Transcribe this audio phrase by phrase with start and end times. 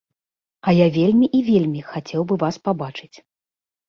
[0.69, 3.11] А я вельмі і вельмі хацеў бы вас пабачыць.